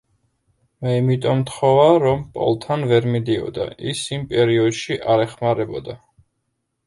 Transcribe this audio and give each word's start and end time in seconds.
მე 0.85 0.93
იმიტომ 0.99 1.35
მთხოვა, 1.41 1.83
რომ 2.03 2.23
პოლთან 2.37 2.85
ვერ 2.91 3.07
მიდიოდა, 3.15 3.67
ის 3.91 4.01
იმ 4.17 4.23
პერიოდში 4.31 4.97
არ 5.17 5.25
ეხმარებოდა. 5.29 5.97